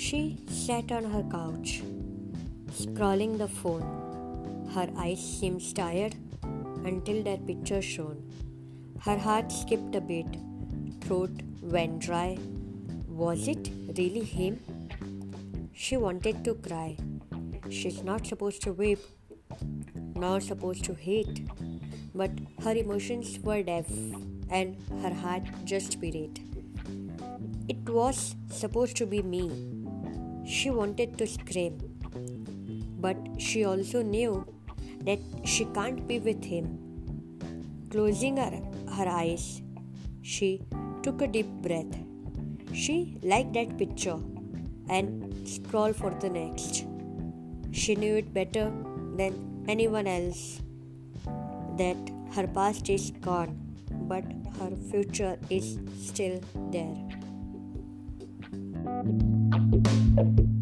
[0.00, 1.82] sat on her couch,
[2.72, 3.82] scrolling the phone.
[4.74, 8.22] Her eyes seemed tired until their picture shone.
[9.04, 10.38] Her heart skipped a beat,
[11.02, 12.38] throat went dry.
[13.08, 14.58] Was it really him?
[15.74, 16.96] She wanted to cry.
[17.68, 19.00] She's not supposed to weep,
[20.14, 21.46] nor supposed to hate,
[22.14, 22.30] but
[22.64, 23.90] her emotions were deaf
[24.48, 26.40] and her heart just beat.
[27.68, 29.69] It was supposed to be me.
[30.44, 31.78] She wanted to scream,
[33.00, 34.46] but she also knew
[35.04, 36.78] that she can't be with him.
[37.90, 38.60] Closing her,
[38.96, 39.62] her eyes,
[40.22, 40.62] she
[41.02, 41.96] took a deep breath.
[42.72, 44.18] She liked that picture
[44.88, 46.84] and scrolled for the next.
[47.72, 48.72] She knew it better
[49.16, 50.60] than anyone else
[51.78, 51.96] that
[52.34, 53.58] her past is gone,
[53.90, 54.24] but
[54.58, 57.19] her future is still there.
[58.82, 60.59] Thank you.